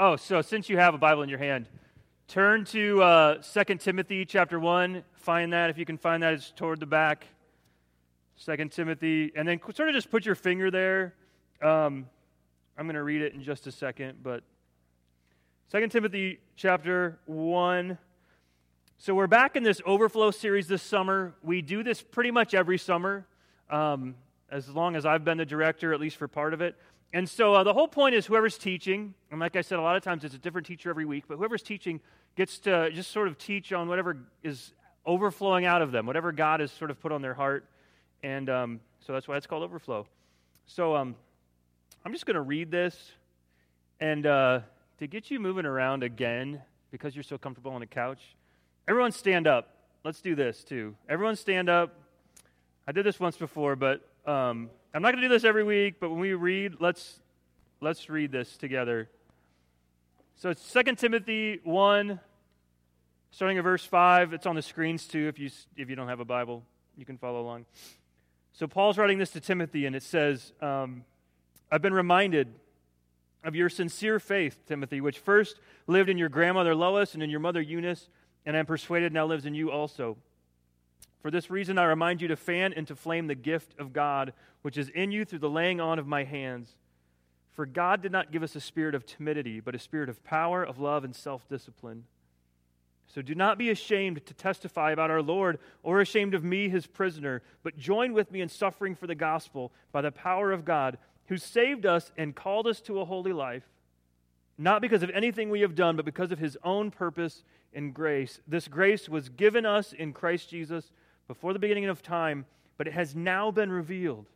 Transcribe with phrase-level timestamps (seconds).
[0.00, 1.68] Oh, so since you have a Bible in your hand,
[2.28, 5.02] turn to uh, 2 Timothy chapter 1.
[5.14, 5.70] Find that.
[5.70, 7.26] If you can find that, it's toward the back.
[8.44, 9.32] 2 Timothy.
[9.34, 11.14] And then sort of just put your finger there.
[11.60, 12.06] Um,
[12.78, 14.44] I'm going to read it in just a second, but
[15.72, 17.98] 2 Timothy chapter 1.
[18.98, 21.34] So we're back in this overflow series this summer.
[21.42, 23.26] We do this pretty much every summer,
[23.68, 24.14] um,
[24.48, 26.76] as long as I've been the director, at least for part of it.
[27.12, 29.96] And so uh, the whole point is whoever's teaching, and like I said, a lot
[29.96, 32.00] of times it's a different teacher every week, but whoever's teaching
[32.36, 34.72] gets to just sort of teach on whatever is
[35.06, 37.64] overflowing out of them, whatever God has sort of put on their heart.
[38.22, 40.06] And um, so that's why it's called overflow.
[40.66, 41.16] So um,
[42.04, 43.12] I'm just going to read this.
[44.00, 44.60] And uh,
[44.98, 48.20] to get you moving around again, because you're so comfortable on the couch,
[48.88, 49.68] Everyone stand up.
[50.02, 50.96] Let's do this too.
[51.10, 51.94] Everyone stand up.
[52.86, 55.96] I did this once before, but um, I'm not going to do this every week.
[56.00, 57.20] But when we read, let's
[57.80, 59.08] let's read this together.
[60.36, 62.20] So it's 2 Timothy 1,
[63.32, 64.32] starting at verse 5.
[64.34, 66.62] It's on the screens too if you, if you don't have a Bible.
[66.96, 67.66] You can follow along.
[68.52, 71.04] So Paul's writing this to Timothy, and it says, um,
[71.72, 72.54] I've been reminded
[73.42, 77.40] of your sincere faith, Timothy, which first lived in your grandmother Lois and in your
[77.40, 78.08] mother Eunice
[78.48, 80.16] and I am persuaded now lives in you also.
[81.20, 84.78] For this reason, I remind you to fan into flame the gift of God, which
[84.78, 86.76] is in you through the laying on of my hands.
[87.52, 90.62] For God did not give us a spirit of timidity, but a spirit of power,
[90.62, 92.04] of love, and self discipline.
[93.08, 96.86] So do not be ashamed to testify about our Lord, or ashamed of me, his
[96.86, 100.98] prisoner, but join with me in suffering for the gospel by the power of God,
[101.26, 103.64] who saved us and called us to a holy life,
[104.58, 108.40] not because of anything we have done, but because of his own purpose and grace.
[108.46, 110.92] This grace was given us in Christ Jesus
[111.28, 112.44] before the beginning of time,
[112.76, 114.26] but it has now been revealed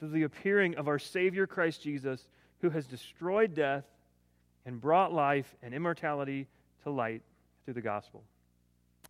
[0.00, 2.26] through the appearing of our Savior Christ Jesus,
[2.60, 3.84] who has destroyed death
[4.66, 6.48] and brought life and immortality
[6.82, 7.22] to light
[7.64, 8.22] through the gospel.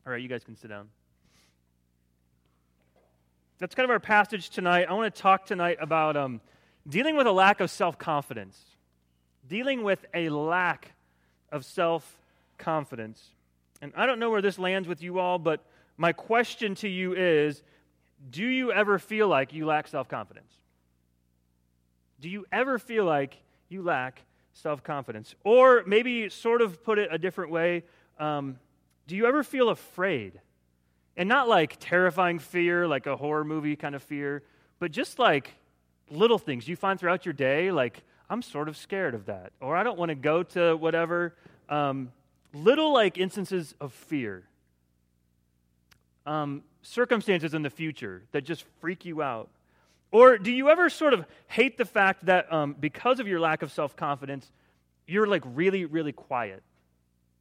[0.07, 0.89] All right, you guys can sit down.
[3.59, 4.87] That's kind of our passage tonight.
[4.89, 6.41] I want to talk tonight about um,
[6.89, 8.61] dealing with a lack of self confidence.
[9.49, 10.93] Dealing with a lack
[11.53, 12.19] of self
[12.59, 13.23] confidence.
[13.81, 15.65] And I don't know where this lands with you all, but
[15.97, 17.63] my question to you is
[18.31, 20.53] do you ever feel like you lack self confidence?
[22.21, 23.37] Do you ever feel like
[23.69, 24.23] you lack
[24.53, 25.35] self confidence?
[25.45, 27.85] Or maybe sort of put it a different way,
[28.19, 28.59] um,
[29.07, 30.41] do you ever feel afraid?
[31.17, 34.43] And not like terrifying fear, like a horror movie kind of fear,
[34.81, 35.53] but just like
[36.11, 39.53] little things you find throughout your day, like, I'm sort of scared of that.
[39.61, 41.35] Or I don't want to go to whatever.
[41.69, 42.11] Um,
[42.53, 44.45] little like instances of fear,
[46.27, 49.51] um, circumstances in the future that just freak you out?
[50.11, 53.63] Or do you ever sort of hate the fact that um, because of your lack
[53.63, 54.51] of self confidence,
[55.07, 56.63] you're like really, really quiet?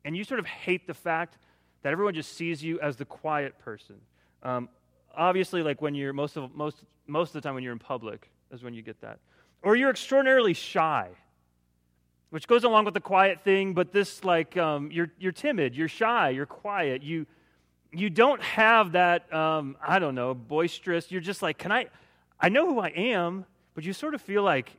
[0.06, 1.38] And you sort of hate the fact
[1.84, 3.96] that everyone just sees you as the quiet person.
[4.42, 4.70] Um,
[5.16, 8.30] obviously, like when you're most of, most, most of the time when you're in public,
[8.52, 9.20] is when you get that.
[9.62, 11.10] Or you're extraordinarily shy
[12.34, 15.88] which goes along with the quiet thing, but this, like, um, you're, you're timid, you're
[15.88, 17.28] shy, you're quiet, you,
[17.94, 21.12] you don't have that, um, I don't know, boisterous.
[21.12, 21.88] You're just like, can I,
[22.40, 23.46] I know who I am,
[23.76, 24.72] but you sort of feel like,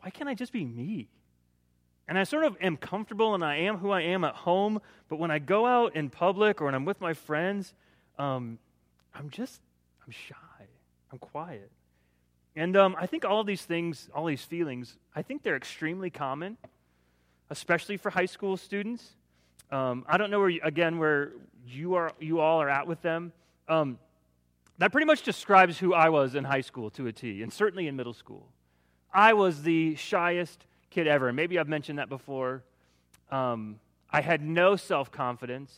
[0.00, 1.08] why can't I just be me?
[2.08, 5.18] And I sort of am comfortable and I am who I am at home, but
[5.18, 7.74] when I go out in public or when I'm with my friends,
[8.18, 8.58] um,
[9.14, 9.60] I'm just,
[10.04, 10.66] I'm shy,
[11.10, 11.70] I'm quiet.
[12.54, 16.58] And um, I think all these things, all these feelings, I think they're extremely common
[17.52, 19.10] especially for high school students.
[19.72, 21.32] Um, I don't know where, you, again, where
[21.66, 23.32] you, are, you all are at with them.
[23.68, 23.98] Um,
[24.76, 27.88] that pretty much describes who I was in high school to a T, and certainly
[27.88, 28.48] in middle school.
[29.14, 32.62] I was the shyest kid ever, and maybe I've mentioned that before.
[33.30, 35.74] Um, I had no self confidence.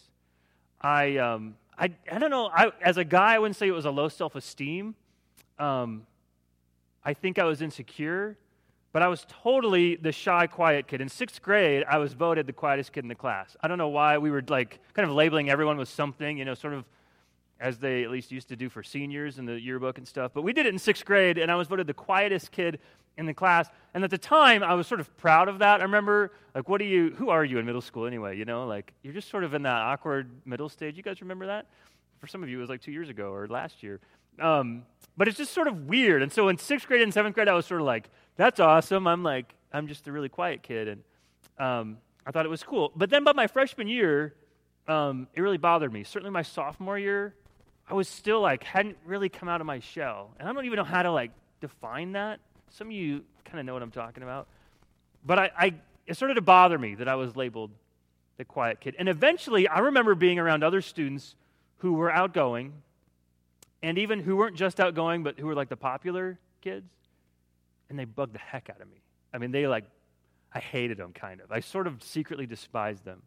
[0.80, 3.84] I, um, I, I don't know, I, as a guy, I wouldn't say it was
[3.84, 4.96] a low self esteem.
[5.56, 6.04] Um,
[7.04, 8.36] I think I was insecure
[8.94, 11.00] but I was totally the shy, quiet kid.
[11.00, 13.56] In sixth grade, I was voted the quietest kid in the class.
[13.60, 16.54] I don't know why we were like kind of labeling everyone with something, you know,
[16.54, 16.84] sort of
[17.58, 20.30] as they at least used to do for seniors in the yearbook and stuff.
[20.32, 22.78] But we did it in sixth grade, and I was voted the quietest kid
[23.18, 23.68] in the class.
[23.94, 25.80] And at the time, I was sort of proud of that.
[25.80, 28.38] I remember, like, what are you, who are you in middle school anyway?
[28.38, 30.96] You know, like, you're just sort of in that awkward middle stage.
[30.96, 31.66] You guys remember that?
[32.24, 34.00] For some of you, it was like two years ago or last year.
[34.40, 34.84] Um,
[35.14, 36.22] but it's just sort of weird.
[36.22, 39.06] And so in sixth grade and seventh grade, I was sort of like, that's awesome.
[39.06, 40.88] I'm like, I'm just a really quiet kid.
[40.88, 41.02] And
[41.58, 42.92] um, I thought it was cool.
[42.96, 44.32] But then by my freshman year,
[44.88, 46.02] um, it really bothered me.
[46.02, 47.34] Certainly my sophomore year,
[47.86, 50.30] I was still like, hadn't really come out of my shell.
[50.40, 51.30] And I don't even know how to like
[51.60, 52.40] define that.
[52.70, 54.48] Some of you kind of know what I'm talking about.
[55.26, 55.74] But I, I,
[56.06, 57.70] it started to bother me that I was labeled
[58.38, 58.96] the quiet kid.
[58.98, 61.36] And eventually, I remember being around other students
[61.84, 62.72] who were outgoing
[63.82, 66.88] and even who weren't just outgoing, but who were like the popular kids.
[67.90, 69.02] And they bugged the heck out of me.
[69.34, 69.84] I mean, they like,
[70.54, 71.52] I hated them kind of.
[71.52, 73.20] I sort of secretly despised them.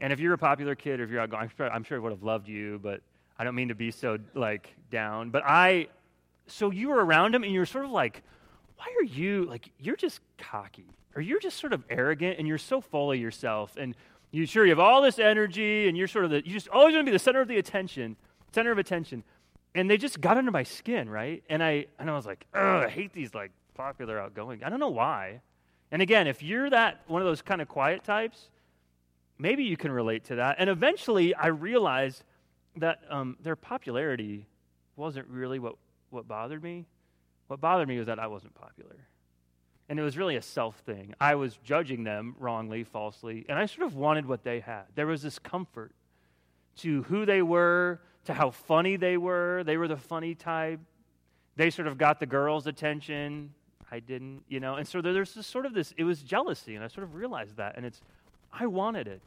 [0.00, 2.00] And if you're a popular kid or if you're outgoing, I'm sure, I'm sure I
[2.00, 3.00] would have loved you, but
[3.38, 5.30] I don't mean to be so like down.
[5.30, 5.86] But I,
[6.48, 8.24] so you were around them and you're sort of like,
[8.76, 12.58] why are you, like, you're just cocky or you're just sort of arrogant and you're
[12.58, 13.76] so full of yourself.
[13.76, 13.94] And
[14.40, 16.94] you sure you have all this energy and you're sort of the, you just always
[16.94, 18.16] want to be the center of the attention,
[18.52, 19.24] center of attention
[19.74, 21.42] and they just got under my skin, right?
[21.48, 24.62] And I and I was like, I hate these like popular outgoing.
[24.62, 25.40] I don't know why.
[25.90, 28.50] And again, if you're that one of those kind of quiet types,
[29.38, 30.56] maybe you can relate to that.
[30.58, 32.24] And eventually, I realized
[32.76, 34.46] that um, their popularity
[34.96, 35.76] wasn't really what
[36.10, 36.86] what bothered me.
[37.48, 38.96] What bothered me was that I wasn't popular.
[39.88, 41.14] And it was really a self thing.
[41.20, 44.84] I was judging them wrongly, falsely, and I sort of wanted what they had.
[44.94, 45.92] There was this comfort
[46.78, 49.62] to who they were, to how funny they were.
[49.64, 50.80] They were the funny type.
[51.56, 53.52] They sort of got the girls' attention.
[53.90, 54.76] I didn't, you know.
[54.76, 57.56] And so there's this sort of this, it was jealousy, and I sort of realized
[57.58, 57.76] that.
[57.76, 58.00] And it's,
[58.52, 59.20] I wanted it.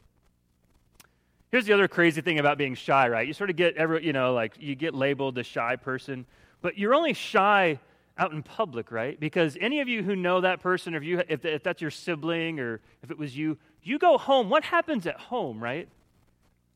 [1.50, 3.26] Here's the other crazy thing about being shy, right?
[3.26, 6.26] You sort of get every, you know, like you get labeled the shy person,
[6.60, 7.78] but you're only shy
[8.18, 9.18] out in public, right?
[9.18, 11.90] Because any of you who know that person, or if, you, if, if that's your
[11.90, 14.50] sibling or if it was you, you go home.
[14.50, 15.88] What happens at home, right?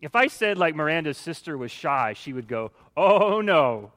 [0.00, 3.92] If I said, like, Miranda's sister was shy, she would go, Oh, no.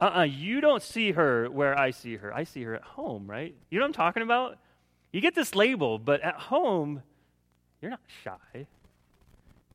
[0.00, 2.32] Uh uh-uh, uh you don't see her where I see her.
[2.32, 3.54] I see her at home, right?
[3.70, 4.58] You know what I'm talking about?
[5.12, 7.02] You get this label, but at home,
[7.80, 8.66] you're not shy.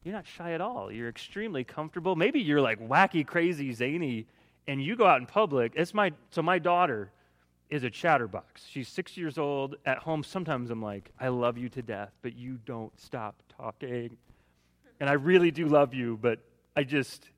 [0.04, 0.92] You're not shy at all.
[0.92, 2.16] You're extremely comfortable.
[2.16, 4.28] Maybe you're like wacky, crazy, zany,
[4.68, 5.74] and you go out in public.
[5.76, 7.12] It's my so my daughter
[7.70, 8.66] is a chatterbox.
[8.70, 9.76] She's six years old.
[9.86, 14.18] At home, sometimes I'm like, I love you to death, but you don't stop talking
[15.04, 16.40] and I really do love you, but
[16.78, 17.30] I just,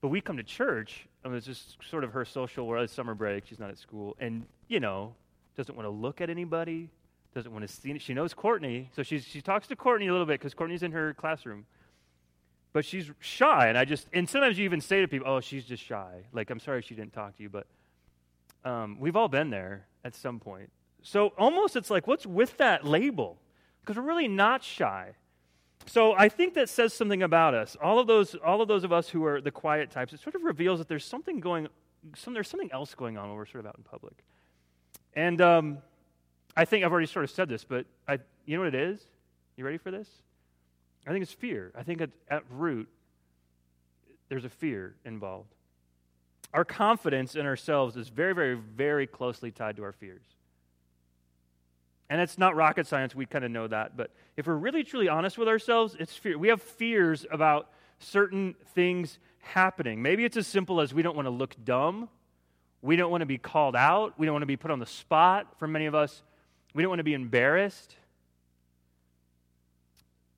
[0.00, 3.46] but we come to church, and it's just sort of her social world, summer break,
[3.46, 5.14] she's not at school, and, you know,
[5.56, 6.90] doesn't want to look at anybody,
[7.34, 10.26] doesn't want to see, she knows Courtney, so she's, she talks to Courtney a little
[10.26, 11.66] bit because Courtney's in her classroom.
[12.72, 15.64] But she's shy, and I just, and sometimes you even say to people, oh, she's
[15.64, 16.24] just shy.
[16.32, 17.66] Like, I'm sorry she didn't talk to you, but
[18.64, 20.70] um, we've all been there at some point.
[21.02, 23.38] So almost it's like, what's with that label?
[23.80, 25.14] Because we're really not shy.
[25.86, 27.76] So I think that says something about us.
[27.82, 30.34] All of those, all of those of us who are the quiet types, it sort
[30.34, 31.68] of reveals that there's something going,
[32.14, 34.14] some, there's something else going on when we're sort of out in public.
[35.14, 35.78] And um,
[36.56, 39.00] I think I've already sort of said this, but I, you know what it is?
[39.56, 40.08] You ready for this?
[41.08, 41.72] I think it's fear.
[41.74, 42.86] I think at, root,
[44.28, 45.54] there's a fear involved.
[46.52, 50.22] Our confidence in ourselves is very, very, very closely tied to our fears.
[52.10, 53.96] And it's not rocket science, we kind of know that.
[53.96, 56.36] But if we're really truly honest with ourselves, it's fear.
[56.36, 57.70] We have fears about
[58.00, 60.02] certain things happening.
[60.02, 62.10] Maybe it's as simple as we don't want to look dumb.
[62.82, 64.18] We don't want to be called out.
[64.18, 65.54] We don't want to be put on the spot.
[65.58, 66.22] For many of us,
[66.74, 67.96] we don't want to be embarrassed.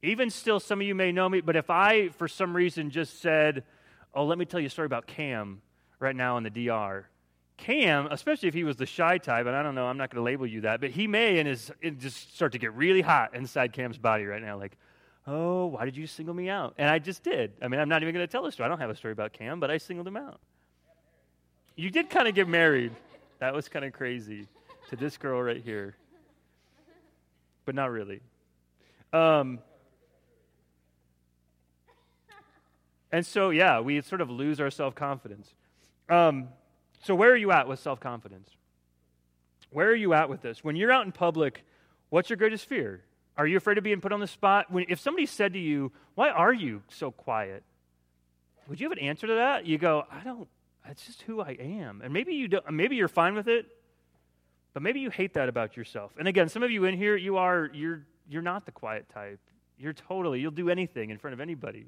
[0.02, 3.20] Even still, some of you may know me, but if I, for some reason, just
[3.20, 3.64] said,
[4.14, 5.62] Oh, let me tell you a story about Cam
[6.00, 7.04] right now in the DR,
[7.56, 10.16] Cam, especially if he was the shy type, and I don't know, I'm not going
[10.16, 13.34] to label you that, but he may and is just start to get really hot
[13.34, 14.76] inside Cam's body right now, like,
[15.26, 16.74] oh, why did you single me out?
[16.78, 17.52] And I just did.
[17.62, 18.64] I mean, I'm not even going to tell a story.
[18.64, 20.40] I don't have a story about Cam, but I singled him out.
[21.76, 22.92] You did kind of get married.
[23.38, 24.48] That was kind of crazy
[24.88, 25.94] to this girl right here,
[27.64, 28.20] but not really.
[29.12, 29.60] Um,
[33.12, 35.52] and so, yeah, we sort of lose our self confidence.
[36.08, 36.48] Um,
[37.02, 38.50] so, where are you at with self confidence?
[39.70, 40.64] Where are you at with this?
[40.64, 41.64] When you're out in public,
[42.08, 43.02] what's your greatest fear?
[43.36, 44.70] Are you afraid of being put on the spot?
[44.70, 47.62] When, if somebody said to you, Why are you so quiet?
[48.68, 49.66] Would you have an answer to that?
[49.66, 50.46] You go, I don't,
[50.86, 52.02] that's just who I am.
[52.04, 53.66] And maybe, you don't, maybe you're fine with it,
[54.72, 56.12] but maybe you hate that about yourself.
[56.18, 59.40] And again, some of you in here, you are, you're, you're not the quiet type.
[59.76, 61.86] You're totally, you'll do anything in front of anybody.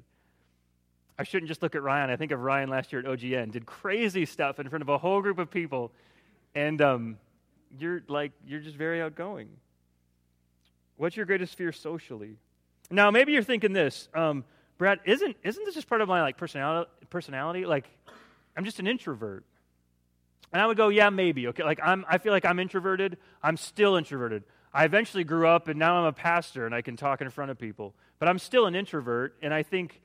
[1.17, 2.09] I shouldn't just look at Ryan.
[2.09, 4.97] I think of Ryan last year at OGN, did crazy stuff in front of a
[4.97, 5.91] whole group of people.
[6.55, 7.17] And um,
[7.77, 9.49] you're like, you're just very outgoing.
[10.97, 12.37] What's your greatest fear socially?
[12.89, 14.43] Now, maybe you're thinking this, um,
[14.77, 17.65] Brad, isn't, isn't this just part of my like personality, personality?
[17.65, 17.85] Like,
[18.55, 19.45] I'm just an introvert.
[20.51, 21.47] And I would go, yeah, maybe.
[21.47, 23.17] Okay, like I'm, I feel like I'm introverted.
[23.41, 24.43] I'm still introverted.
[24.71, 27.51] I eventually grew up, and now I'm a pastor, and I can talk in front
[27.51, 27.95] of people.
[28.19, 30.01] But I'm still an introvert, and I think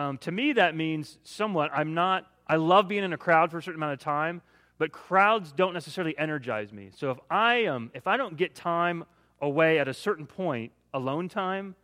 [0.00, 3.58] um, to me, that means somewhat, I'm not, I love being in a crowd for
[3.58, 4.40] a certain amount of time,
[4.78, 6.88] but crowds don't necessarily energize me.
[6.96, 9.04] So if I, um, if I don't get time
[9.42, 11.74] away at a certain point alone time,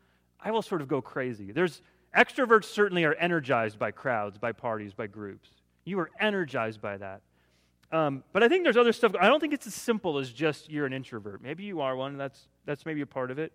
[0.40, 1.52] I will sort of go crazy.
[1.52, 1.82] There's
[2.16, 5.50] extroverts certainly are energized by crowds, by parties, by groups.
[5.84, 7.20] You are energized by that.
[7.92, 9.12] Um, but I think there's other stuff.
[9.20, 11.42] I don't think it's as simple as just you're an introvert.
[11.42, 12.16] Maybe you are one.
[12.16, 13.52] That's that's maybe a part of it.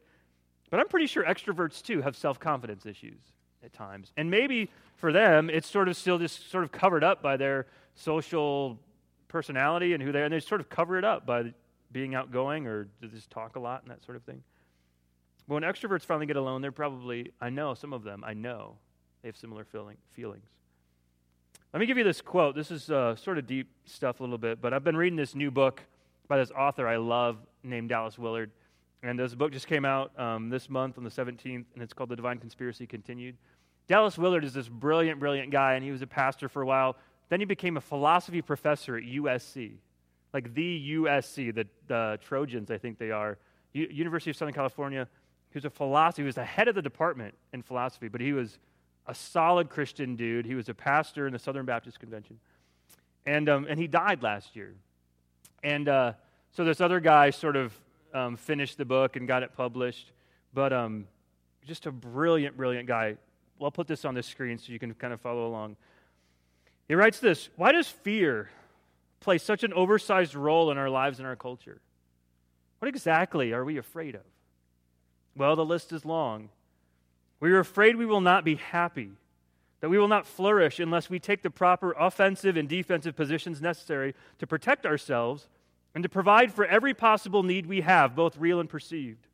[0.70, 3.20] But I'm pretty sure extroverts too have self confidence issues
[3.64, 4.12] at times.
[4.18, 7.68] And maybe for them, it's sort of still just sort of covered up by their
[7.96, 8.80] social
[9.28, 10.26] personality and who they are.
[10.26, 11.54] And they sort of cover it up by
[11.92, 14.44] being outgoing or just talk a lot and that sort of thing.
[15.48, 18.78] But when extroverts finally get alone, they're probably, I know some of them, I know
[19.22, 20.46] they have similar feeling, feelings.
[21.74, 22.56] Let me give you this quote.
[22.56, 25.36] This is uh, sort of deep stuff a little bit, but I've been reading this
[25.36, 25.82] new book
[26.28, 28.52] by this author I love named Dallas Willard.
[29.04, 32.10] And this book just came out um, this month on the 17th, and it's called
[32.10, 33.36] The Divine Conspiracy Continued.
[33.88, 36.96] Dallas Willard is this brilliant, brilliant guy, and he was a pastor for a while.
[37.30, 39.74] Then he became a philosophy professor at USC,
[40.34, 43.38] like the USC, the, the Trojans, I think they are.
[43.74, 45.08] U- University of Southern California.
[45.52, 48.34] He was a philosophy, he was the head of the department in philosophy, but he
[48.34, 48.60] was
[49.08, 50.46] a solid Christian dude.
[50.46, 52.40] He was a pastor in the Southern Baptist Convention.
[53.26, 54.76] And, um, and he died last year.
[55.64, 56.14] And uh,
[56.52, 57.74] so this other guy sort of
[58.14, 60.12] um, finished the book and got it published.
[60.54, 61.08] But um,
[61.66, 63.16] just a brilliant, brilliant guy.
[63.58, 65.78] Well, I'll put this on the screen so you can kind of follow along.
[66.88, 68.50] He writes this Why does fear
[69.20, 71.80] play such an oversized role in our lives and our culture?
[72.80, 74.22] What exactly are we afraid of?
[75.36, 76.50] Well, the list is long.
[77.40, 79.12] We are afraid we will not be happy,
[79.80, 84.14] that we will not flourish unless we take the proper offensive and defensive positions necessary
[84.40, 85.48] to protect ourselves
[85.94, 89.28] and to provide for every possible need we have, both real and perceived.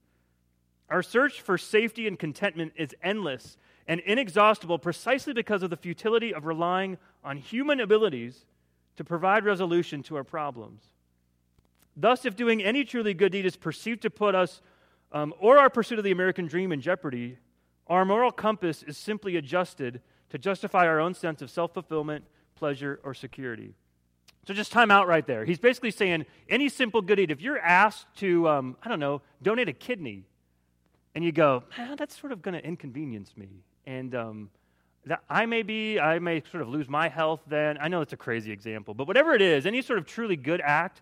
[0.89, 6.33] Our search for safety and contentment is endless and inexhaustible precisely because of the futility
[6.33, 8.45] of relying on human abilities
[8.95, 10.81] to provide resolution to our problems.
[11.95, 14.61] Thus, if doing any truly good deed is perceived to put us
[15.11, 17.37] um, or our pursuit of the American dream in jeopardy,
[17.87, 22.99] our moral compass is simply adjusted to justify our own sense of self fulfillment, pleasure,
[23.03, 23.73] or security.
[24.48, 25.44] So just time out right there.
[25.44, 29.22] He's basically saying any simple good deed, if you're asked to, um, I don't know,
[29.42, 30.24] donate a kidney,
[31.13, 33.50] and you go, ah, that's sort of going to inconvenience me.
[33.86, 34.50] And um,
[35.06, 37.77] that I may be, I may sort of lose my health then.
[37.82, 40.62] I know it's a crazy example, but whatever it is, any sort of truly good
[40.62, 41.01] act,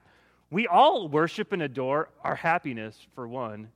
[0.50, 3.68] we all worship and adore our happiness, for one.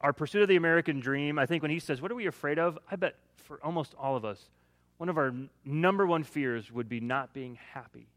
[0.00, 2.58] Our pursuit of the American dream, I think when he says, What are we afraid
[2.58, 2.76] of?
[2.90, 4.48] I bet for almost all of us,
[4.96, 5.32] one of our
[5.64, 8.08] number one fears would be not being happy.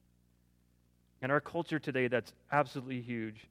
[1.22, 3.48] In our culture today, that's absolutely huge.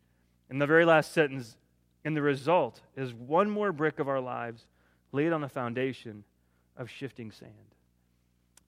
[0.49, 1.57] And the very last sentence,
[2.05, 4.67] and the result is one more brick of our lives
[5.13, 6.25] laid on the foundation
[6.77, 7.53] of shifting sand.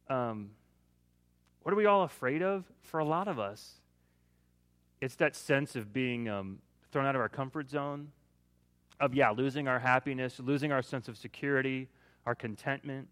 [0.09, 0.51] Um,
[1.63, 2.65] what are we all afraid of?
[2.83, 3.75] For a lot of us,
[5.01, 6.59] it's that sense of being um,
[6.91, 8.09] thrown out of our comfort zone,
[8.99, 11.89] of, yeah, losing our happiness, losing our sense of security,
[12.27, 13.09] our contentment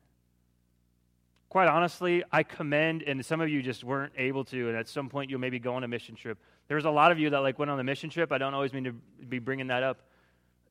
[1.49, 5.09] quite honestly, I commend, and some of you just weren't able to, and at some
[5.09, 6.38] point you'll maybe go on a mission trip.
[6.69, 8.33] There's a lot of you that like went on a mission trip.
[8.33, 10.02] I don't always mean to be bringing that up.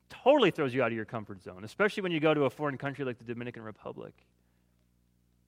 [0.09, 2.77] Totally throws you out of your comfort zone, especially when you go to a foreign
[2.77, 4.13] country like the Dominican Republic.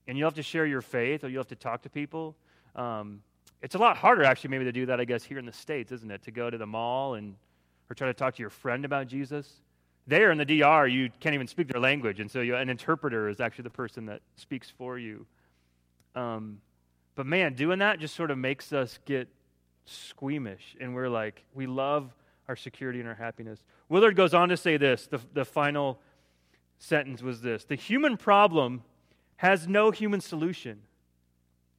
[0.08, 2.36] And you'll have to share your faith, or you'll have to talk to people.
[2.76, 3.22] Um,
[3.62, 5.92] it's a lot harder, actually, maybe to do that, I guess, here in the States,
[5.92, 6.24] isn't it?
[6.24, 7.36] To go to the mall and
[7.90, 9.62] or try to talk to your friend about Jesus.
[10.10, 13.30] There in the DR, you can't even speak their language, and so you, an interpreter
[13.30, 15.28] is actually the person that speaks for you.
[16.16, 16.62] Um,
[17.14, 19.28] but man, doing that just sort of makes us get
[19.86, 22.12] squeamish, and we're like, we love
[22.48, 23.64] our security and our happiness.
[23.88, 26.00] Willard goes on to say this the, the final
[26.80, 28.82] sentence was this The human problem
[29.38, 30.82] has no human solution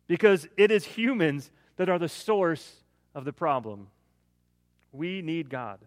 [0.07, 2.77] because it is humans that are the source
[3.13, 3.89] of the problem.
[4.93, 5.81] We need God.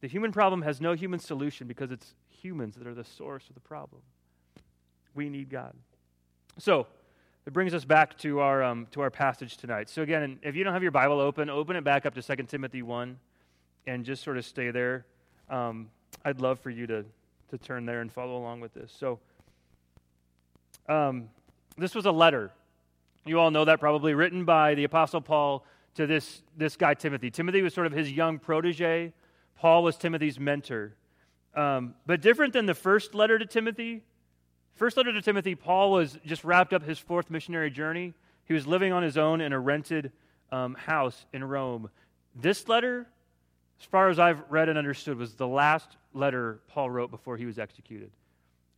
[0.00, 3.54] The human problem has no human solution because it's humans that are the source of
[3.54, 4.02] the problem.
[5.14, 5.74] We need God.
[6.58, 6.86] So,
[7.46, 9.88] it brings us back to our, um, to our passage tonight.
[9.88, 12.42] So, again, if you don't have your Bible open, open it back up to 2
[12.44, 13.16] Timothy 1
[13.86, 15.06] and just sort of stay there.
[15.48, 15.88] Um,
[16.24, 17.04] I'd love for you to,
[17.50, 18.92] to turn there and follow along with this.
[18.98, 19.20] So,
[20.88, 21.28] um,
[21.78, 22.50] this was a letter.
[23.24, 27.30] You all know that probably, written by the Apostle Paul to this, this guy, Timothy.
[27.30, 29.12] Timothy was sort of his young protege.
[29.56, 30.94] Paul was Timothy's mentor.
[31.54, 34.02] Um, but different than the first letter to Timothy,
[34.74, 38.14] first letter to Timothy, Paul was just wrapped up his fourth missionary journey.
[38.44, 40.12] He was living on his own in a rented
[40.52, 41.90] um, house in Rome.
[42.34, 43.06] This letter,
[43.80, 47.46] as far as I've read and understood, was the last letter Paul wrote before he
[47.46, 48.10] was executed.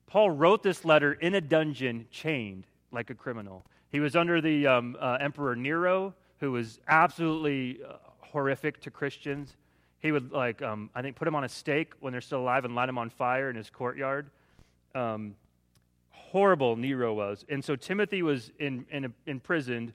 [0.07, 3.65] Paul wrote this letter in a dungeon, chained like a criminal.
[3.91, 9.57] He was under the um, uh, Emperor Nero, who was absolutely uh, horrific to Christians.
[10.00, 12.64] He would, like, um, I think, put them on a stake when they're still alive
[12.64, 14.31] and light them on fire in his courtyard.
[14.95, 15.35] Um,
[16.11, 17.45] horrible Nero was.
[17.49, 19.93] And so Timothy was in, in, imprisoned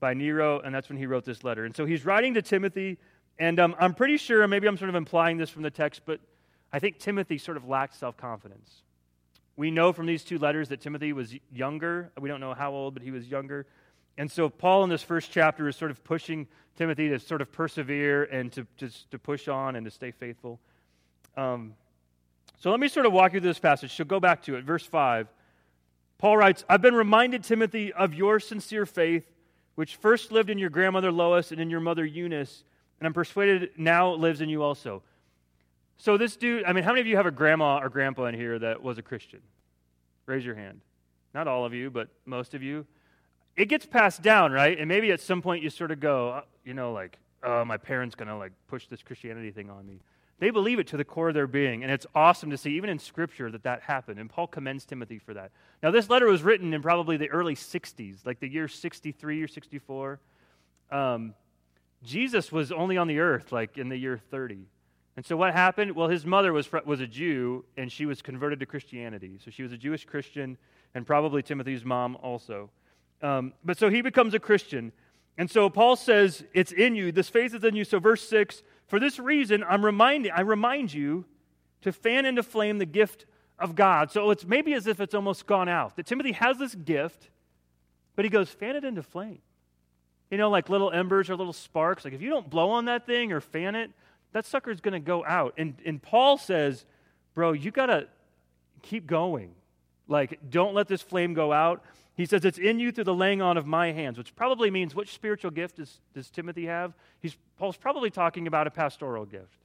[0.00, 1.64] by Nero, and that's when he wrote this letter.
[1.64, 2.98] And so he's writing to Timothy,
[3.38, 6.20] and um, I'm pretty sure, maybe I'm sort of implying this from the text, but
[6.72, 8.82] I think Timothy sort of lacked self confidence.
[9.56, 12.12] We know from these two letters that Timothy was younger.
[12.20, 13.66] We don't know how old, but he was younger.
[14.18, 17.52] And so Paul in this first chapter is sort of pushing Timothy to sort of
[17.52, 20.58] persevere and to, to, to push on and to stay faithful.
[21.36, 21.74] Um,
[22.58, 23.94] so let me sort of walk you through this passage.
[23.94, 24.64] So go back to it.
[24.64, 25.28] Verse 5.
[26.18, 29.24] Paul writes, I've been reminded, Timothy, of your sincere faith,
[29.76, 32.64] which first lived in your grandmother Lois and in your mother Eunice,
[32.98, 35.04] and I'm persuaded now lives in you also.
[35.96, 38.34] So this dude, I mean, how many of you have a grandma or grandpa in
[38.34, 39.40] here that was a Christian?
[40.26, 40.80] Raise your hand.
[41.34, 42.84] Not all of you, but most of you.
[43.58, 44.78] It gets passed down, right?
[44.78, 47.76] And maybe at some point you sort of go, uh, you know, like, oh, my
[47.76, 49.98] parents going to like push this Christianity thing on me.
[50.38, 52.88] They believe it to the core of their being, and it's awesome to see, even
[52.88, 54.20] in Scripture, that that happened.
[54.20, 55.50] And Paul commends Timothy for that.
[55.82, 59.48] Now, this letter was written in probably the early 60s, like the year 63 or
[59.48, 60.20] 64.
[60.92, 61.34] Um,
[62.04, 64.68] Jesus was only on the earth, like in the year 30.
[65.16, 65.96] And so what happened?
[65.96, 69.40] Well, his mother was, was a Jew, and she was converted to Christianity.
[69.44, 70.56] So she was a Jewish Christian,
[70.94, 72.70] and probably Timothy's mom also.
[73.22, 74.92] Um, but so he becomes a Christian.
[75.36, 77.12] And so Paul says, It's in you.
[77.12, 77.84] This faith is in you.
[77.84, 81.24] So, verse 6 For this reason, I'm reminding, I remind you
[81.82, 83.26] to fan into flame the gift
[83.58, 84.10] of God.
[84.10, 85.96] So it's maybe as if it's almost gone out.
[85.96, 87.30] That Timothy has this gift,
[88.16, 89.40] but he goes, Fan it into flame.
[90.30, 92.04] You know, like little embers or little sparks.
[92.04, 93.90] Like if you don't blow on that thing or fan it,
[94.32, 95.54] that sucker's going to go out.
[95.56, 96.84] And, and Paul says,
[97.34, 98.08] Bro, you got to
[98.82, 99.52] keep going.
[100.08, 101.84] Like, don't let this flame go out.
[102.18, 104.92] He says, It's in you through the laying on of my hands, which probably means
[104.92, 106.92] which spiritual gift does, does Timothy have?
[107.20, 109.64] He's, Paul's probably talking about a pastoral gift.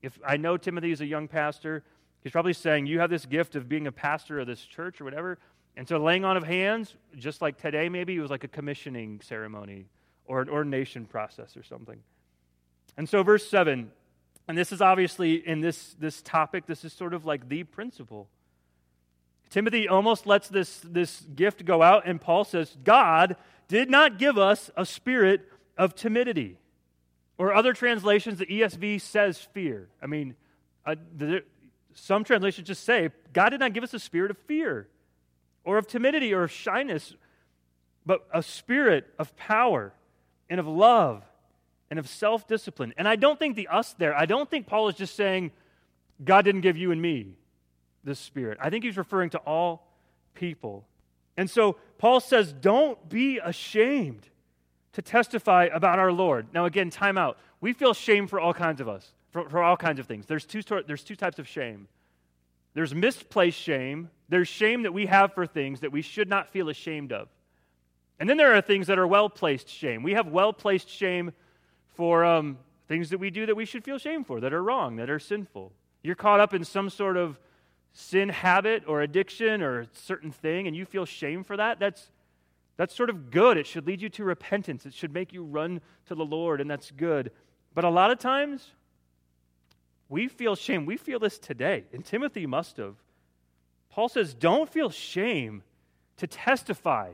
[0.00, 1.84] If I know Timothy is a young pastor,
[2.22, 5.04] he's probably saying, You have this gift of being a pastor of this church or
[5.04, 5.38] whatever.
[5.76, 9.20] And so, laying on of hands, just like today, maybe it was like a commissioning
[9.20, 9.84] ceremony
[10.24, 11.98] or an ordination process or something.
[12.96, 13.90] And so, verse 7,
[14.48, 18.28] and this is obviously in this, this topic, this is sort of like the principle.
[19.52, 23.36] Timothy almost lets this, this gift go out, and Paul says, God
[23.68, 26.56] did not give us a spirit of timidity.
[27.36, 29.90] Or other translations, the ESV says fear.
[30.00, 30.36] I mean,
[30.86, 31.44] uh, the,
[31.92, 34.88] some translations just say, God did not give us a spirit of fear
[35.64, 37.14] or of timidity or of shyness,
[38.06, 39.92] but a spirit of power
[40.48, 41.24] and of love
[41.90, 42.94] and of self discipline.
[42.96, 45.50] And I don't think the us there, I don't think Paul is just saying,
[46.24, 47.36] God didn't give you and me
[48.04, 48.58] the Spirit.
[48.60, 49.86] I think he's referring to all
[50.34, 50.84] people.
[51.36, 54.28] And so Paul says, don't be ashamed
[54.92, 56.48] to testify about our Lord.
[56.52, 57.38] Now, again, time out.
[57.60, 60.26] We feel shame for all kinds of us, for, for all kinds of things.
[60.26, 61.88] There's two, there's two types of shame
[62.74, 66.68] there's misplaced shame, there's shame that we have for things that we should not feel
[66.70, 67.28] ashamed of.
[68.18, 70.02] And then there are things that are well placed shame.
[70.02, 71.32] We have well placed shame
[71.94, 74.96] for um, things that we do that we should feel shame for, that are wrong,
[74.96, 75.72] that are sinful.
[76.02, 77.38] You're caught up in some sort of
[77.92, 82.10] sin habit or addiction or a certain thing and you feel shame for that, that's,
[82.76, 83.56] that's sort of good.
[83.56, 84.86] It should lead you to repentance.
[84.86, 87.30] It should make you run to the Lord, and that's good.
[87.74, 88.66] But a lot of times,
[90.08, 90.86] we feel shame.
[90.86, 92.96] We feel this today, and Timothy must have.
[93.90, 95.62] Paul says, Don't feel shame
[96.18, 97.12] to testify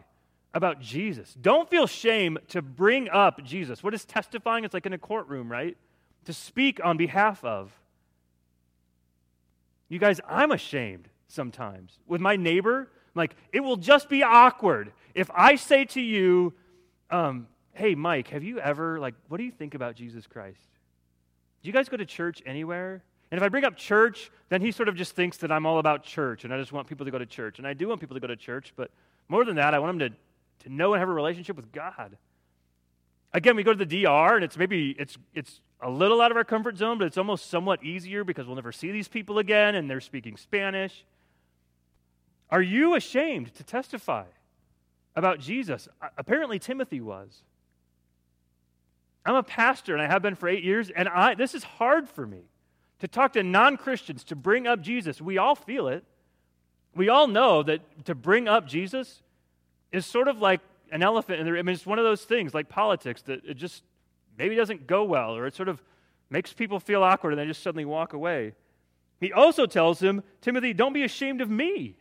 [0.54, 1.34] about Jesus.
[1.40, 3.82] Don't feel shame to bring up Jesus.
[3.82, 4.64] What is testifying?
[4.64, 5.76] It's like in a courtroom, right?
[6.24, 7.72] To speak on behalf of.
[9.88, 11.98] You guys, I'm ashamed sometimes.
[12.06, 16.52] With my neighbor, like, it will just be awkward if I say to you,
[17.10, 20.68] um, hey, Mike, have you ever, like, what do you think about Jesus Christ?
[21.62, 23.02] Do you guys go to church anywhere?
[23.30, 25.78] And if I bring up church, then he sort of just thinks that I'm all
[25.78, 27.58] about church and I just want people to go to church.
[27.58, 28.90] And I do want people to go to church, but
[29.28, 32.16] more than that, I want them to, to know and have a relationship with God.
[33.32, 36.36] Again, we go to the DR and it's maybe it's it's a little out of
[36.36, 39.74] our comfort zone, but it's almost somewhat easier because we'll never see these people again
[39.74, 41.04] and they're speaking Spanish.
[42.50, 44.24] Are you ashamed to testify
[45.14, 45.88] about Jesus?
[46.16, 47.42] Apparently, Timothy was.
[49.24, 52.08] I'm a pastor and I have been for eight years, and I, this is hard
[52.08, 52.40] for me
[53.00, 55.20] to talk to non Christians, to bring up Jesus.
[55.20, 56.04] We all feel it.
[56.94, 59.22] We all know that to bring up Jesus
[59.92, 60.60] is sort of like
[60.90, 63.54] an elephant in the I mean, it's one of those things like politics that it
[63.54, 63.84] just
[64.38, 65.82] maybe doesn't go well or it sort of
[66.30, 68.54] makes people feel awkward and they just suddenly walk away.
[69.20, 71.96] He also tells him, Timothy, don't be ashamed of me,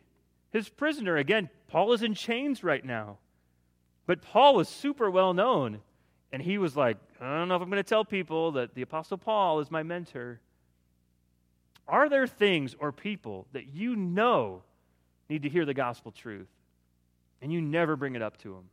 [0.50, 1.16] his prisoner.
[1.16, 3.18] Again, Paul is in chains right now.
[4.06, 5.80] But Paul was super well known,
[6.32, 8.82] and he was like, I don't know if I'm going to tell people that the
[8.82, 10.40] Apostle Paul is my mentor.
[11.86, 14.62] Are there things or people that you know
[15.28, 16.48] need to hear the gospel truth
[17.40, 18.64] and you never bring it up to them?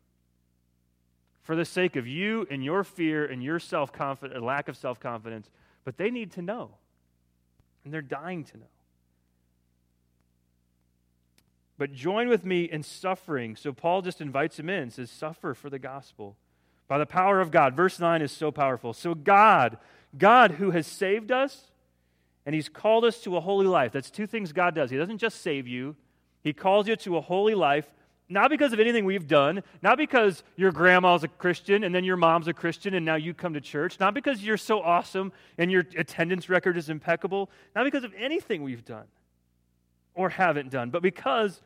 [1.46, 5.00] For the sake of you and your fear and your self confidence, lack of self
[5.00, 5.50] confidence,
[5.84, 6.72] but they need to know.
[7.84, 8.66] And they're dying to know.
[11.78, 13.56] But join with me in suffering.
[13.56, 16.36] So Paul just invites him in, says, Suffer for the gospel
[16.88, 17.76] by the power of God.
[17.76, 18.94] Verse 9 is so powerful.
[18.94, 19.78] So, God,
[20.18, 21.72] God who has saved us,
[22.46, 23.92] and He's called us to a holy life.
[23.92, 24.90] That's two things God does.
[24.90, 25.96] He doesn't just save you,
[26.42, 27.92] He calls you to a holy life,
[28.28, 32.18] not because of anything we've done, not because your grandma's a Christian and then your
[32.18, 35.72] mom's a Christian and now you come to church, not because you're so awesome and
[35.72, 39.06] your attendance record is impeccable, not because of anything we've done
[40.16, 41.62] or haven't done, but because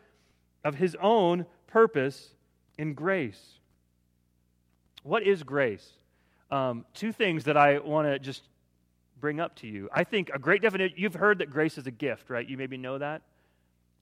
[0.65, 2.29] of His own purpose
[2.77, 3.59] in grace.
[5.03, 5.87] What is grace?
[6.51, 8.43] Um, two things that I want to just
[9.21, 9.89] bring up to you.
[9.93, 12.47] I think a great definition, you've heard that grace is a gift, right?
[12.47, 13.21] You maybe know that.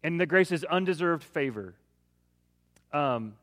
[0.03, 1.75] And that grace is undeserved favor.
[2.93, 3.33] Um,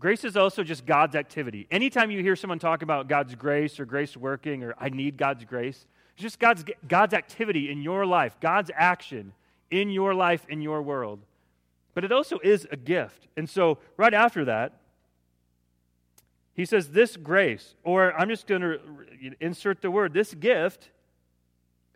[0.00, 1.66] grace is also just God's activity.
[1.70, 5.44] Anytime you hear someone talk about God's grace or grace working or I need God's
[5.44, 9.32] grace, it's just God's, God's activity in your life, God's action
[9.70, 11.20] in your life, in your world.
[11.94, 13.26] But it also is a gift.
[13.36, 14.80] And so, right after that,
[16.54, 18.80] he says, This grace, or I'm just going to
[19.40, 20.90] insert the word, this gift,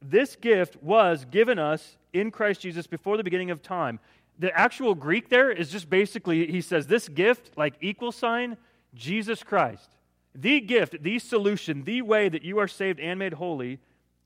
[0.02, 4.00] this gift was given us in Christ Jesus before the beginning of time.
[4.40, 8.56] The actual Greek there is just basically, he says, this gift, like equal sign,
[8.94, 9.90] Jesus Christ.
[10.34, 13.80] The gift, the solution, the way that you are saved and made holy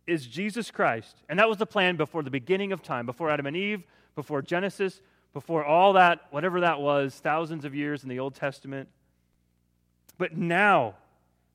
[0.07, 1.16] is Jesus Christ.
[1.29, 3.83] And that was the plan before the beginning of time, before Adam and Eve,
[4.14, 5.00] before Genesis,
[5.33, 8.88] before all that, whatever that was, thousands of years in the Old Testament.
[10.16, 10.94] But now,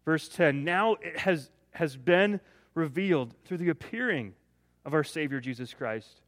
[0.03, 2.41] verse 10, now it has, has been
[2.75, 4.33] revealed through the appearing
[4.83, 6.21] of our Savior Jesus Christ.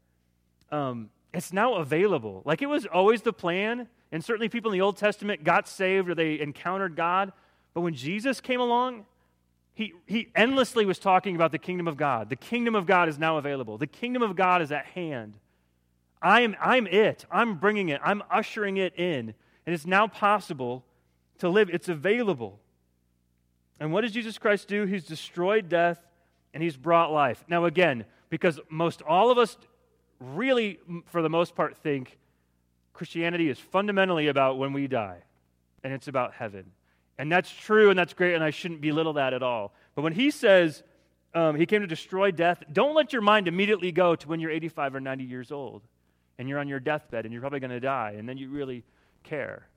[0.72, 2.42] Um, it's now available.
[2.46, 6.10] Like it was always the plan, and certainly people in the Old Testament got saved
[6.10, 7.32] or they encountered God.
[7.74, 9.06] But when Jesus came along,
[9.74, 12.30] he, he endlessly was talking about the kingdom of God.
[12.30, 13.78] The kingdom of God is now available.
[13.78, 15.36] The kingdom of God is at hand.
[16.22, 17.26] I am, I'm it.
[17.32, 18.02] I'm bringing it.
[18.04, 19.34] I'm ushering it in.
[19.66, 20.84] And it's now possible
[21.40, 21.70] to live.
[21.70, 22.60] It's available.
[23.80, 24.86] And what does Jesus Christ do?
[24.86, 26.00] He's destroyed death
[26.54, 27.44] and he's brought life.
[27.48, 29.58] Now, again, because most all of us
[30.22, 32.18] really, for the most part, think
[32.94, 35.24] Christianity is fundamentally about when we die,
[35.84, 36.72] and it's about heaven.
[37.18, 39.74] And that's true and that's great, and I shouldn't belittle that at all.
[39.96, 40.84] But when he says
[41.34, 44.52] um, he came to destroy death, don't let your mind immediately go to when you're
[44.52, 45.84] 85 or 90 years old
[46.38, 48.84] and you're on your deathbed and you're probably going to die, and then you really
[49.24, 49.68] care.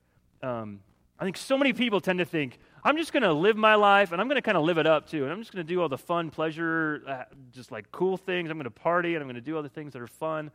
[0.41, 0.79] Um,
[1.19, 4.11] I think so many people tend to think, I'm just going to live my life
[4.11, 5.23] and I'm going to kind of live it up too.
[5.23, 8.51] And I'm just going to do all the fun, pleasure, uh, just like cool things.
[8.51, 10.51] I'm going to party and I'm going to do all the things that are fun.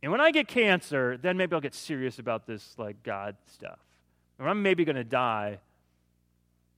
[0.00, 3.80] And when I get cancer, then maybe I'll get serious about this like God stuff.
[4.38, 5.58] Or I'm maybe going to die.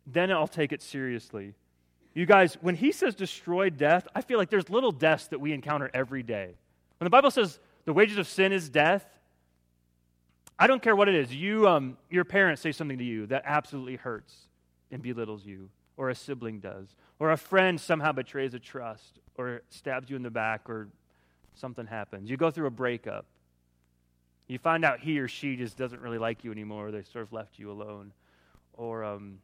[0.07, 1.53] Then I'll take it seriously.
[2.14, 5.53] You guys, when he says destroy death, I feel like there's little deaths that we
[5.53, 6.55] encounter every day.
[6.98, 9.05] When the Bible says the wages of sin is death,
[10.59, 11.35] I don't care what it is.
[11.35, 14.47] You, um, your parents say something to you that absolutely hurts
[14.90, 19.62] and belittles you, or a sibling does, or a friend somehow betrays a trust, or
[19.68, 20.88] stabs you in the back, or
[21.55, 22.31] something happens.
[22.31, 23.27] You go through a breakup.
[24.46, 26.90] You find out he or she just doesn't really like you anymore.
[26.90, 28.12] They sort of left you alone.
[28.72, 29.40] Or um,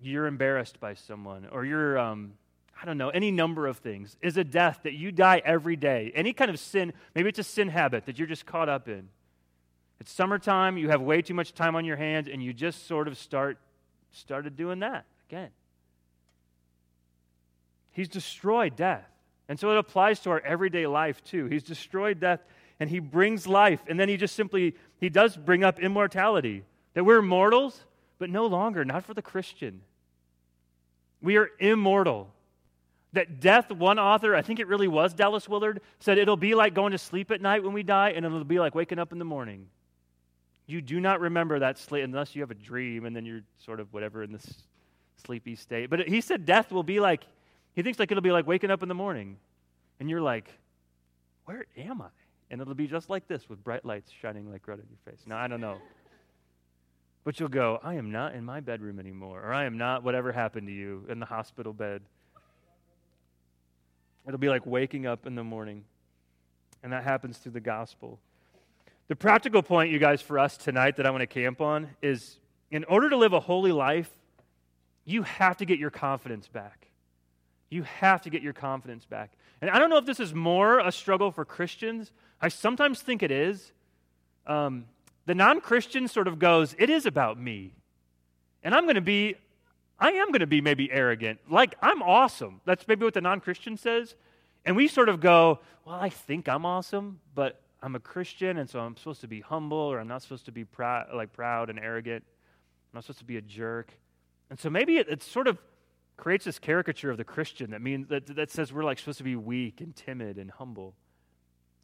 [0.00, 1.48] you're embarrassed by someone.
[1.50, 2.34] Or you're, um,
[2.80, 4.16] I don't know, any number of things.
[4.22, 6.12] Is a death that you die every day.
[6.14, 9.08] Any kind of sin, maybe it's a sin habit that you're just caught up in.
[9.98, 13.08] It's summertime, you have way too much time on your hands, and you just sort
[13.08, 13.58] of start
[14.14, 15.50] started doing that again.
[17.92, 19.08] He's destroyed death.
[19.48, 21.46] And so it applies to our everyday life too.
[21.46, 22.40] He's destroyed death
[22.80, 23.80] and he brings life.
[23.86, 26.64] And then he just simply he does bring up immortality.
[26.94, 27.84] That we're mortals,
[28.18, 29.82] but no longer, not for the Christian.
[31.20, 32.30] We are immortal.
[33.12, 36.74] That death, one author, I think it really was Dallas Willard, said it'll be like
[36.74, 39.18] going to sleep at night when we die, and it'll be like waking up in
[39.18, 39.66] the morning.
[40.66, 43.80] You do not remember that sleep unless you have a dream and then you're sort
[43.80, 44.62] of whatever in this
[45.24, 45.90] sleepy state.
[45.90, 47.24] But he said death will be like,
[47.74, 49.36] he thinks like it'll be like waking up in the morning.
[50.00, 50.48] And you're like,
[51.44, 52.08] where am I?
[52.50, 55.22] And it'll be just like this with bright lights shining like right in your face.
[55.26, 55.78] Now, I don't know.
[57.24, 60.30] But you'll go, I am not in my bedroom anymore, or I am not whatever
[60.30, 62.02] happened to you in the hospital bed.
[64.26, 65.84] It'll be like waking up in the morning.
[66.82, 68.18] And that happens through the gospel.
[69.08, 72.38] The practical point, you guys, for us tonight that I want to camp on is
[72.70, 74.10] in order to live a holy life,
[75.04, 76.86] you have to get your confidence back.
[77.68, 79.32] You have to get your confidence back.
[79.60, 82.12] And I don't know if this is more a struggle for Christians.
[82.40, 83.72] I sometimes think it is.
[84.46, 84.86] Um,
[85.26, 87.74] the non Christian sort of goes, It is about me.
[88.62, 89.34] And I'm going to be,
[89.98, 91.40] I am going to be maybe arrogant.
[91.50, 92.62] Like, I'm awesome.
[92.64, 94.14] That's maybe what the non Christian says.
[94.64, 98.68] And we sort of go, Well, I think I'm awesome, but I'm a Christian, and
[98.68, 101.68] so I'm supposed to be humble, or I'm not supposed to be proud, like proud
[101.68, 102.24] and arrogant.
[102.26, 103.92] I'm not supposed to be a jerk.
[104.48, 105.58] And so maybe it, it sort of
[106.16, 109.24] creates this caricature of the Christian that means that, that says we're like supposed to
[109.24, 110.94] be weak and timid and humble.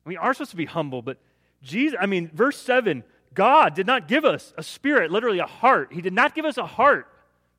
[0.06, 1.18] We are supposed to be humble, but
[1.62, 5.92] Jesus, I mean, verse 7 God did not give us a spirit, literally a heart.
[5.92, 7.08] He did not give us a heart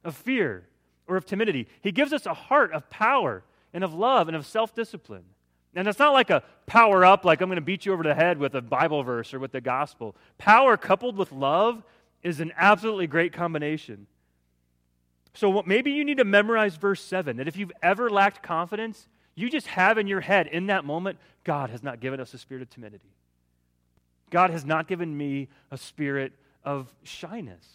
[0.04, 0.68] of fear
[1.08, 1.68] or of timidity.
[1.82, 5.26] He gives us a heart of power and of love and of self discipline.
[5.74, 8.14] And it's not like a power up, like I'm going to beat you over the
[8.14, 10.16] head with a Bible verse or with the gospel.
[10.38, 11.84] Power coupled with love
[12.24, 14.08] is an absolutely great combination.
[15.34, 19.08] So what, maybe you need to memorize verse 7 that if you've ever lacked confidence,
[19.36, 22.38] you just have in your head in that moment, God has not given us a
[22.38, 23.16] spirit of timidity.
[24.30, 27.66] God has not given me a spirit of shyness,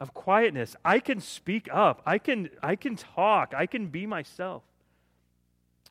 [0.00, 0.76] of quietness.
[0.84, 2.02] I can speak up.
[2.04, 3.54] I can, I can talk.
[3.56, 4.62] I can be myself.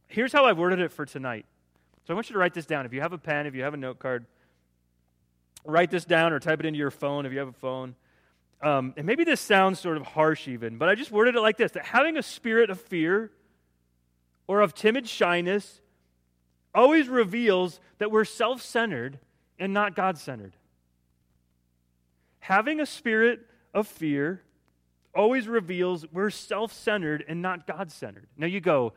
[0.08, 1.46] Here's how I've worded it for tonight.
[2.06, 2.86] So I want you to write this down.
[2.86, 4.26] If you have a pen, if you have a note card,
[5.65, 7.96] write this down or type it into your phone if you have a phone.
[8.62, 11.58] Um, and maybe this sounds sort of harsh even, but I just worded it like
[11.58, 13.32] this that having a spirit of fear
[14.48, 15.82] or of timid shyness
[16.74, 19.20] always reveals that we're self centered
[19.60, 20.54] and not God centered.
[22.39, 23.41] Having a spirit
[23.74, 24.41] of fear
[25.13, 28.28] always reveals we're self centered and not God centered.
[28.38, 28.93] Now you go,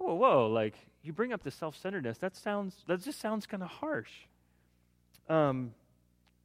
[0.00, 2.18] whoa, whoa, like you bring up the self centeredness.
[2.18, 4.10] That sounds, that just sounds kind of harsh.
[5.28, 5.72] Um,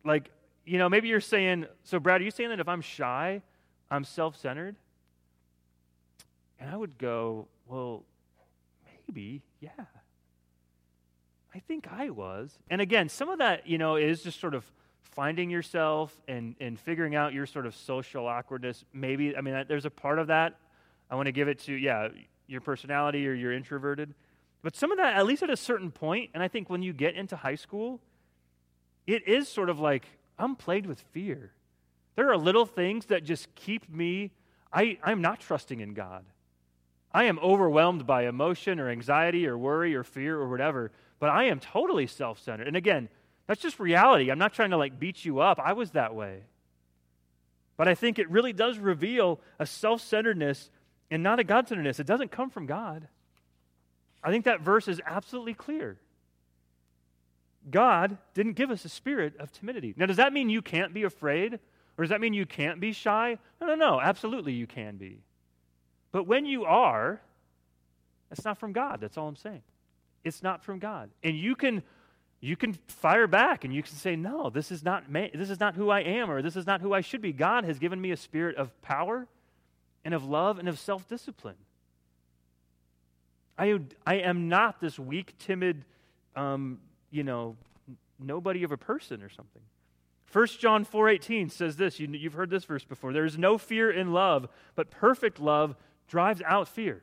[0.03, 0.29] like,
[0.65, 3.41] you know, maybe you're saying, so Brad, are you saying that if I'm shy,
[3.89, 4.75] I'm self centered?
[6.59, 8.03] And I would go, well,
[9.07, 9.69] maybe, yeah.
[11.53, 12.57] I think I was.
[12.69, 14.69] And again, some of that, you know, is just sort of
[15.03, 18.83] finding yourself and, and figuring out your sort of social awkwardness.
[18.93, 20.57] Maybe, I mean, there's a part of that.
[21.09, 22.09] I want to give it to, yeah,
[22.47, 24.13] your personality or you're introverted.
[24.61, 26.93] But some of that, at least at a certain point, and I think when you
[26.93, 27.99] get into high school,
[29.05, 30.05] it is sort of like
[30.39, 31.51] I'm plagued with fear.
[32.15, 34.31] There are little things that just keep me,
[34.71, 36.25] I, I'm not trusting in God.
[37.11, 41.45] I am overwhelmed by emotion or anxiety or worry or fear or whatever but I
[41.45, 42.67] am totally self centered.
[42.67, 43.09] And again,
[43.47, 44.29] that's just reality.
[44.29, 45.59] I'm not trying to like beat you up.
[45.59, 46.43] I was that way.
[47.77, 50.69] But I think it really does reveal a self centeredness
[51.11, 51.99] and not a God centeredness.
[51.99, 53.07] It doesn't come from God.
[54.23, 55.97] I think that verse is absolutely clear.
[57.69, 59.93] God didn't give us a spirit of timidity.
[59.97, 61.59] Now, does that mean you can't be afraid?
[61.97, 63.37] Or does that mean you can't be shy?
[63.61, 64.01] No, no, no.
[64.01, 65.21] Absolutely, you can be.
[66.11, 67.21] But when you are,
[68.29, 68.99] that's not from God.
[68.99, 69.61] That's all I'm saying
[70.25, 71.11] it's not from God.
[71.23, 71.83] And you can
[72.41, 75.75] you can fire back and you can say, "No, this is not this is not
[75.75, 77.31] who I am or this is not who I should be.
[77.31, 79.27] God has given me a spirit of power
[80.05, 81.57] and of love and of self-discipline.
[83.57, 85.83] I I am not this weak, timid
[86.35, 86.79] um,
[87.11, 87.55] you know,
[88.19, 89.61] nobody of a person or something.
[90.31, 93.13] 1 John 4:18 says this, you, you've heard this verse before.
[93.13, 95.75] There is no fear in love, but perfect love
[96.07, 97.01] drives out fear.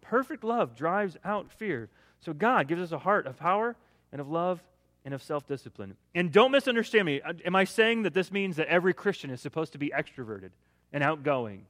[0.00, 1.88] Perfect love drives out fear.
[2.20, 3.76] So God gives us a heart of power
[4.12, 4.62] and of love
[5.04, 5.96] and of self discipline.
[6.14, 7.20] And don't misunderstand me.
[7.44, 10.50] Am I saying that this means that every Christian is supposed to be extroverted
[10.94, 11.66] and outgoing?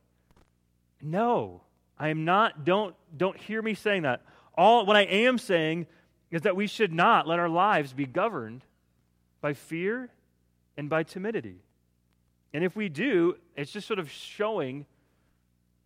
[1.03, 1.63] No,
[1.99, 2.65] I am not.
[2.65, 4.23] Don't, don't hear me saying that.
[4.57, 5.87] All what I am saying
[6.31, 8.63] is that we should not let our lives be governed
[9.41, 10.11] by fear
[10.77, 11.57] and by timidity.
[12.53, 14.87] And if we do, it's just sort of showing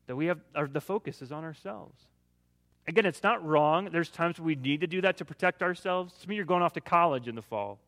[0.06, 1.96] that we have our, the focus is on ourselves.
[2.86, 3.90] Again, it's not wrong.
[3.92, 6.14] There's times we need to do that to protect ourselves.
[6.18, 7.78] Some of you are going off to college in the fall,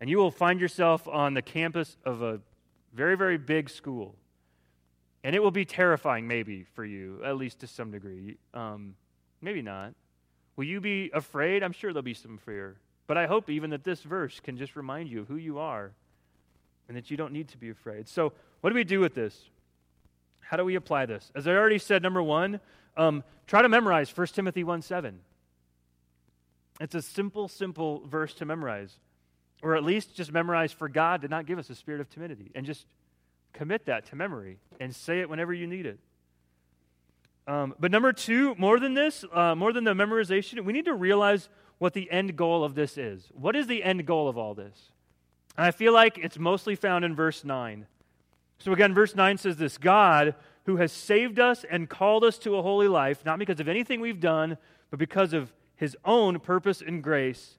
[0.00, 2.40] and you will find yourself on the campus of a
[2.92, 4.14] very, very big school.
[5.26, 8.36] And it will be terrifying, maybe, for you, at least to some degree.
[8.54, 8.94] Um,
[9.40, 9.92] maybe not.
[10.54, 11.64] Will you be afraid?
[11.64, 12.76] I'm sure there'll be some fear.
[13.08, 15.90] But I hope even that this verse can just remind you of who you are
[16.86, 18.06] and that you don't need to be afraid.
[18.06, 19.50] So, what do we do with this?
[20.38, 21.32] How do we apply this?
[21.34, 22.60] As I already said, number one,
[22.96, 25.18] um, try to memorize 1 Timothy 1 7.
[26.80, 28.94] It's a simple, simple verse to memorize.
[29.60, 32.52] Or at least just memorize, for God did not give us a spirit of timidity.
[32.54, 32.86] And just
[33.56, 35.98] commit that to memory and say it whenever you need it.
[37.46, 40.94] Um, but number two, more than this, uh, more than the memorization, we need to
[40.94, 43.28] realize what the end goal of this is.
[43.32, 44.92] What is the end goal of all this?
[45.56, 47.86] And I feel like it's mostly found in verse 9.
[48.58, 52.56] So again, verse 9 says this God who has saved us and called us to
[52.56, 54.58] a holy life, not because of anything we've done,
[54.90, 57.58] but because of his own purpose and grace.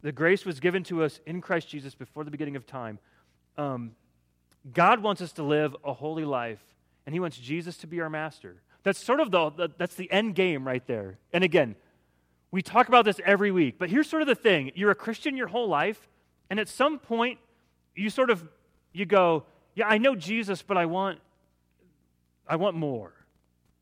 [0.00, 2.98] The grace was given to us in Christ Jesus before the beginning of time.
[3.58, 3.92] Um,
[4.72, 6.62] God wants us to live a holy life,
[7.06, 8.62] and he wants Jesus to be our master.
[8.82, 11.18] That's sort of the, that's the end game right there.
[11.32, 11.74] And again,
[12.50, 14.72] we talk about this every week, but here's sort of the thing.
[14.74, 16.08] You're a Christian your whole life,
[16.50, 17.38] and at some point
[17.96, 18.46] you sort of
[18.92, 21.18] you go, "Yeah, I know Jesus, but I want
[22.46, 23.12] I want more."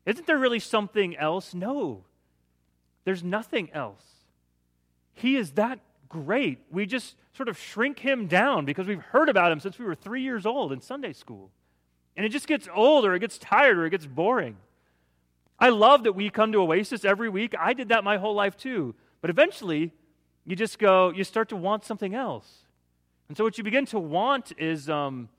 [0.05, 1.53] Isn't there really something else?
[1.53, 2.03] No.
[3.05, 4.03] There's nothing else.
[5.13, 5.79] He is that
[6.13, 6.59] great.
[6.71, 9.95] We just sort of shrink him down because we've heard about him since we were
[9.95, 11.49] 3 years old in Sunday school.
[12.15, 14.57] And it just gets old or it gets tired or it gets boring.
[15.59, 17.55] I love that we come to Oasis every week.
[17.59, 18.95] I did that my whole life too.
[19.21, 19.91] But eventually,
[20.45, 22.47] you just go, you start to want something else.
[23.27, 25.29] And so, what you begin to want is um,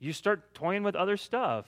[0.00, 1.66] you start toying with other stuff.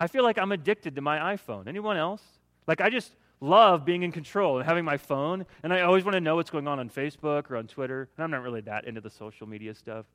[0.00, 1.68] I feel like I'm addicted to my iPhone.
[1.68, 2.22] Anyone else?
[2.66, 6.14] Like, I just love being in control and having my phone, and I always want
[6.14, 8.08] to know what's going on on Facebook or on Twitter.
[8.16, 10.06] And I'm not really that into the social media stuff.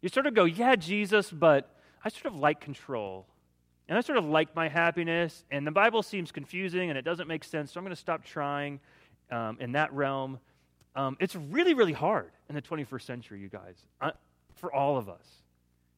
[0.00, 3.26] You sort of go, yeah, Jesus, but I sort of like control.
[3.88, 7.28] And I sort of like my happiness, and the Bible seems confusing and it doesn't
[7.28, 8.80] make sense, so I'm going to stop trying
[9.30, 10.38] um, in that realm.
[10.94, 14.12] Um, it's really, really hard in the 21st century, you guys, uh,
[14.56, 15.26] for all of us.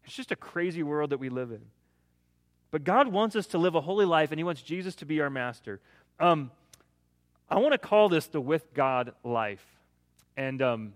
[0.04, 1.62] It's just a crazy world that we live in.
[2.74, 5.20] But God wants us to live a holy life, and He wants Jesus to be
[5.20, 5.78] our master.
[6.18, 6.50] Um,
[7.48, 9.64] I want to call this the with God life.
[10.36, 10.94] And um,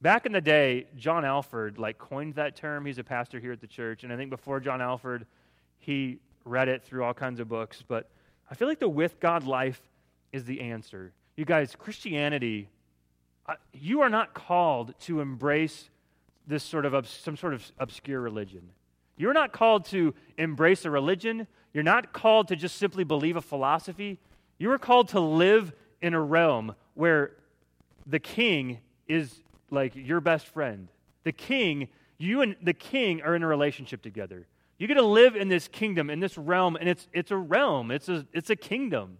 [0.00, 2.84] back in the day, John Alford like coined that term.
[2.84, 5.24] He's a pastor here at the church, and I think before John Alford,
[5.78, 8.10] he read it through all kinds of books, but
[8.50, 9.80] I feel like the with God life
[10.32, 11.12] is the answer.
[11.36, 12.68] You guys, Christianity,
[13.72, 15.88] you are not called to embrace
[16.48, 18.70] this sort of some sort of obscure religion.
[19.16, 21.46] You're not called to embrace a religion.
[21.72, 24.18] You're not called to just simply believe a philosophy.
[24.58, 27.32] You are called to live in a realm where
[28.06, 30.88] the king is like your best friend.
[31.24, 34.46] The king, you and the king are in a relationship together.
[34.78, 37.90] You get to live in this kingdom, in this realm, and it's, it's a realm,
[37.90, 39.18] it's a, it's a kingdom.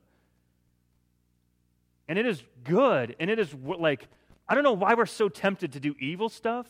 [2.09, 4.09] And it is good, and it is like,
[4.49, 6.67] I don't know why we're so tempted to do evil stuff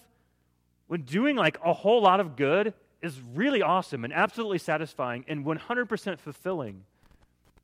[0.89, 5.45] when doing like a whole lot of good is really awesome and absolutely satisfying and
[5.45, 6.85] 100% fulfilling.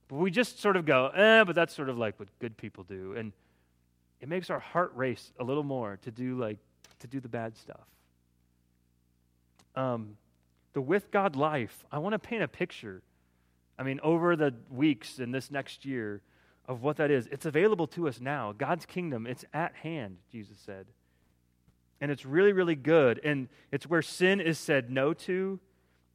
[0.08, 2.84] But we just sort of go, eh, but that's sort of like what good people
[2.84, 3.14] do.
[3.16, 3.32] And
[4.20, 6.58] it makes our heart race a little more to do like,
[7.00, 7.86] to do the bad stuff.
[9.76, 10.16] Um,
[10.72, 13.02] the with God life, I want to paint a picture.
[13.78, 16.20] I mean, over the weeks in this next year
[16.68, 17.26] of what that is.
[17.32, 18.52] It's available to us now.
[18.52, 20.86] God's kingdom, it's at hand, Jesus said.
[22.00, 23.20] And it's really, really good.
[23.24, 25.58] And it's where sin is said no to,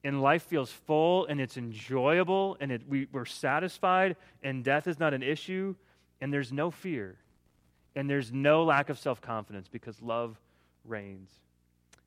[0.04, 5.00] and life feels full, and it's enjoyable, and it, we, we're satisfied, and death is
[5.00, 5.76] not an issue,
[6.20, 7.16] and there's no fear,
[7.96, 10.38] and there's no lack of self confidence because love
[10.84, 11.30] reigns.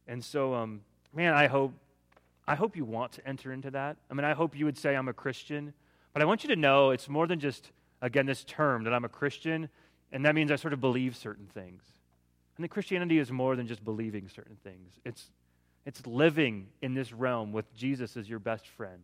[0.07, 0.83] And so, um,
[1.15, 1.73] man, I hope
[2.49, 3.97] I hope you want to enter into that.
[4.11, 5.73] I mean, I hope you would say, I'm a Christian.
[6.13, 9.05] But I want you to know it's more than just, again, this term that I'm
[9.05, 9.69] a Christian,
[10.13, 11.83] and that means I sort of believe certain things.
[12.57, 15.31] And the Christianity is more than just believing certain things, it's,
[15.85, 19.03] it's living in this realm with Jesus as your best friend,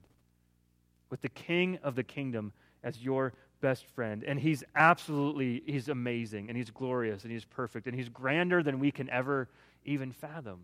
[1.11, 4.25] with the King of the kingdom as your best friend.
[4.25, 8.79] And he's absolutely, he's amazing, and he's glorious, and he's perfect, and he's grander than
[8.79, 9.49] we can ever
[9.85, 10.61] even fathom.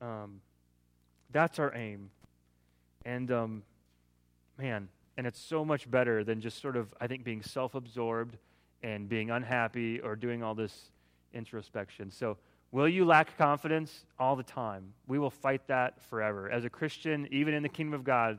[0.00, 0.40] Um,
[1.32, 2.10] that's our aim.
[3.04, 3.62] And um,
[4.58, 8.36] man, and it's so much better than just sort of, I think, being self absorbed
[8.82, 10.90] and being unhappy or doing all this
[11.32, 12.10] introspection.
[12.10, 12.36] So,
[12.72, 14.92] will you lack confidence all the time?
[15.06, 16.50] We will fight that forever.
[16.50, 18.38] As a Christian, even in the kingdom of God,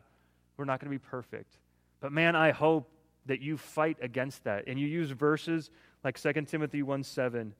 [0.58, 1.58] we're not going to be perfect.
[2.00, 2.89] But man, I hope
[3.26, 5.69] that you fight against that and you use verses
[6.04, 7.54] like 2 Timothy 1 7,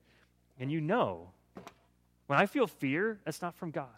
[0.58, 1.30] and you know
[2.28, 3.88] when I feel fear, that's not from God.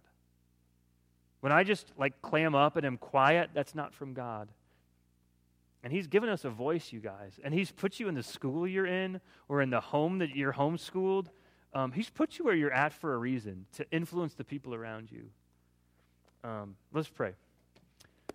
[1.41, 4.49] When I just like clam up and am quiet, that's not from God.
[5.83, 7.39] And He's given us a voice, you guys.
[7.43, 10.53] And He's put you in the school you're in or in the home that you're
[10.53, 11.27] homeschooled.
[11.73, 15.11] Um, he's put you where you're at for a reason to influence the people around
[15.13, 15.27] you.
[16.43, 17.33] Um, let's pray.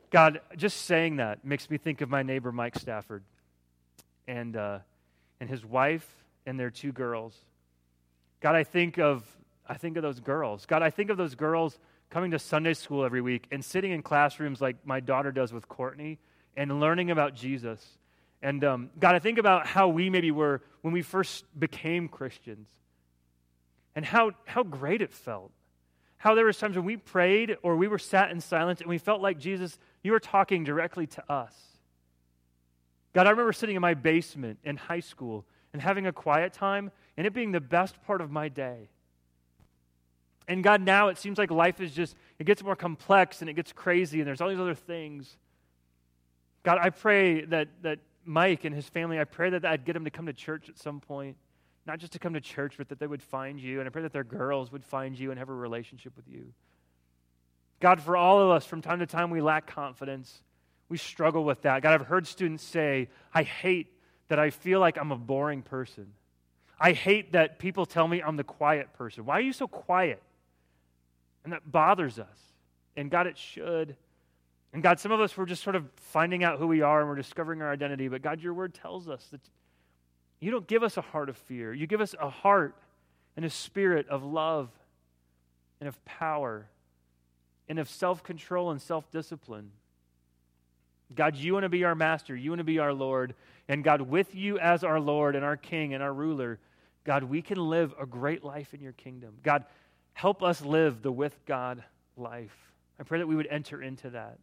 [0.10, 3.24] God, just saying that makes me think of my neighbor Mike Stafford
[4.28, 4.80] and, uh,
[5.42, 6.08] and his wife
[6.46, 7.36] and their two girls.
[8.40, 9.24] God, I think of
[9.68, 10.68] I think of those girls.
[10.68, 11.80] God, I think of those girls
[12.12, 15.68] coming to Sunday school every week and sitting in classrooms like my daughter does with
[15.68, 16.20] Courtney
[16.56, 17.84] and learning about Jesus.
[18.42, 22.68] And um, God, I think about how we maybe were when we first became Christians
[23.96, 25.52] and how, how great it felt.
[26.18, 28.98] how there was times when we prayed or we were sat in silence and we
[28.98, 31.54] felt like Jesus, you were talking directly to us.
[33.14, 36.92] God, I remember sitting in my basement in high school and having a quiet time
[37.16, 38.90] and it being the best part of my day.
[40.48, 43.54] And God, now it seems like life is just, it gets more complex and it
[43.54, 45.38] gets crazy and there's all these other things.
[46.66, 50.04] God, I pray that, that Mike and his family, I pray that I'd get him
[50.04, 51.38] to come to church at some point
[51.86, 53.80] not just to come to church, but that they would find you.
[53.80, 56.54] And I pray that their girls would find you and have a relationship with you.
[57.80, 60.42] God, for all of us, from time to time, we lack confidence.
[60.90, 61.84] We struggle with that.
[61.84, 63.92] God, I've heard students say, I hate
[64.30, 66.08] that I feel like I'm a boring person.
[66.80, 69.26] I hate that people tell me I'm the quiet person.
[69.26, 70.22] Why are you so quiet?
[71.44, 72.38] And that bothers us.
[72.98, 73.96] And God, it should.
[74.76, 77.08] And God, some of us, we're just sort of finding out who we are and
[77.08, 78.10] we're discovering our identity.
[78.10, 79.40] But God, your word tells us that
[80.42, 81.74] you don't give us a heart of fear.
[81.74, 82.76] You give us a heart
[83.38, 84.70] and a spirit of love
[85.80, 86.68] and of power
[87.70, 89.72] and of self control and self discipline.
[91.16, 92.36] God, you want to be our master.
[92.36, 93.34] You want to be our Lord.
[93.70, 96.60] And God, with you as our Lord and our King and our ruler,
[97.06, 99.36] God, we can live a great life in your kingdom.
[99.42, 99.64] God,
[100.12, 101.82] help us live the with God
[102.18, 102.74] life.
[103.00, 104.38] I pray that we would enter into that.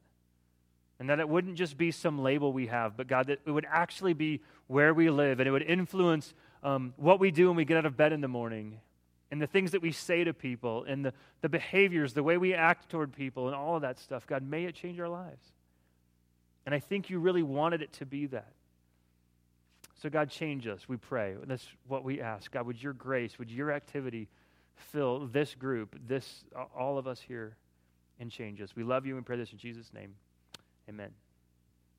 [0.98, 3.66] And that it wouldn't just be some label we have, but God, that it would
[3.68, 6.32] actually be where we live and it would influence
[6.62, 8.78] um, what we do when we get out of bed in the morning
[9.32, 12.54] and the things that we say to people and the, the behaviors, the way we
[12.54, 14.26] act toward people and all of that stuff.
[14.26, 15.42] God, may it change our lives.
[16.66, 18.52] And I think you really wanted it to be that.
[20.02, 21.34] So, God, change us, we pray.
[21.46, 22.50] That's what we ask.
[22.50, 24.28] God, would your grace, would your activity
[24.74, 26.44] fill this group, this
[26.76, 27.56] all of us here,
[28.20, 28.74] and change us?
[28.76, 30.14] We love you and pray this in Jesus' name.
[30.88, 31.21] Amen.